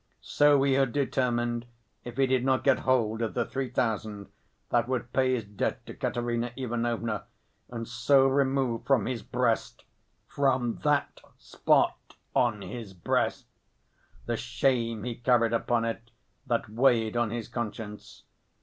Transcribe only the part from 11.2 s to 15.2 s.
spot on his breast, the shame he